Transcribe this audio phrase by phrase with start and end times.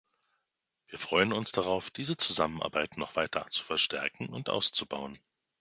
[0.87, 5.19] Wir freuen uns darauf, diese Zusammenarbeit noch weiter zu verstärken und auszubauen.